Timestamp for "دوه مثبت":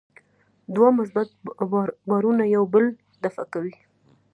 0.75-1.27